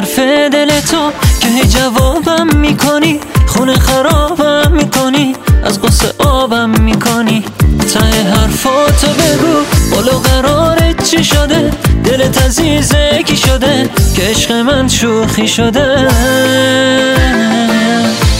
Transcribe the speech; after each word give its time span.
دل 0.00 0.80
تو 0.80 1.12
که 1.40 1.48
هی 1.48 1.66
جوابم 1.66 2.56
می‌کنی 2.56 3.20
خونه 3.46 3.74
خرابم 3.74 4.72
می‌کنی 4.72 5.36
از 5.64 5.82
قصه 5.82 6.14
آبم 6.18 6.70
می‌کنی. 6.80 7.44
ته 7.92 8.00
حرفاتو 8.00 9.06
بگو 9.06 9.64
بالا 9.90 10.18
قرارت 10.18 11.02
چی 11.10 11.24
شده؟ 11.24 11.70
دلت 12.04 12.42
عزیزه 12.42 13.22
کی 13.26 13.36
شده؟ 13.36 13.90
که 14.16 14.22
عشق 14.22 14.52
من 14.52 14.88
شوخی 14.88 15.48
شده. 15.48 16.08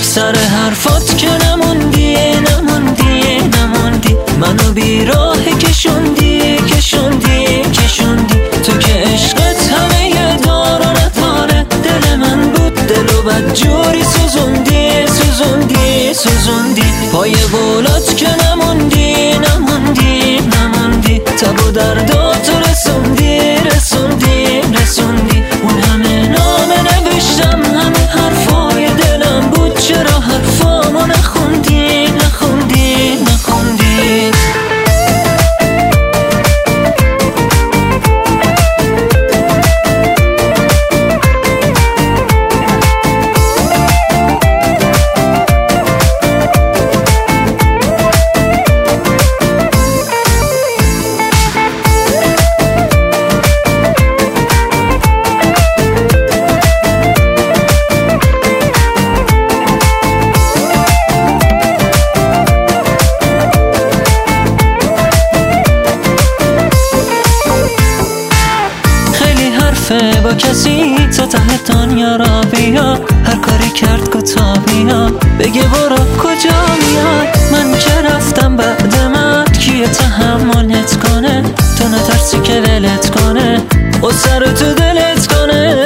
سر 0.02 0.34
حرفات 0.34 1.18
که 1.18 1.28
نموندی 1.46 2.16
نموندی 2.16 3.38
نموندی. 3.38 4.16
منو 4.40 4.72
بیراه 4.72 5.36
بد 13.22 13.54
جوری 13.54 14.04
سوزوندی 14.04 15.06
سوزوندی 15.06 16.14
سوزوندی. 16.14 16.82
پای 17.12 17.34
بولات 17.52 18.16
که 18.16 18.28
حرفه 69.90 70.20
با 70.20 70.34
کسی 70.34 70.96
تا 71.16 71.26
ته 71.26 71.56
دنیا 71.56 72.16
را 72.16 72.40
بیا 72.40 72.94
هر 73.24 73.36
کاری 73.36 73.70
کرد 73.70 74.10
کوتا 74.10 74.54
بیا. 74.66 75.10
بگه 75.38 75.62
برو 75.62 75.96
کجا 75.96 76.60
میاد 76.80 77.28
من 77.52 77.78
که 77.78 78.14
رفتم 78.14 78.56
بعد 78.56 78.94
من 79.14 79.44
کیه 79.44 79.88
تحملت 79.88 80.96
کنه؟ 80.96 81.42
تو 81.78 81.88
نترسی 81.88 82.40
که 82.40 82.60
ولت 82.60 83.10
کنه؟ 83.10 83.62
و 84.02 84.10
سر 84.10 84.44
تو 84.44 84.74
دلت 84.74 85.26
کنه. 85.26 85.76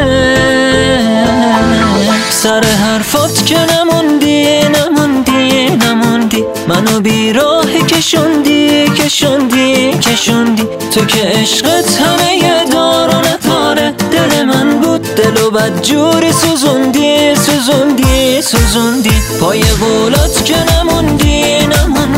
سر 2.30 2.64
حرفات 2.64 3.46
که 3.46 3.58
نموندی 3.58 4.58
نموندی 4.58 5.66
نموندی. 5.76 6.44
منو 6.68 7.00
بیراه 7.00 7.72
کشوندی 7.72 8.88
کشوندی 8.88 9.92
کشوندی. 9.92 10.62
تو 10.94 11.04
که 11.04 11.22
عشقت 11.22 12.00
همه 12.00 12.53
بود 15.44 15.50
دل 15.50 15.50
و 15.50 15.50
بد 15.50 15.82
جوری 15.82 16.32
سوزوندی 16.32 17.34
سوزوندی 17.34 18.42
سوزوندی. 18.42 19.10
پای 19.40 19.62
قولات 19.62 20.44
که 20.44 20.56
نموندی 20.72 21.66
نموندی. 21.66 22.13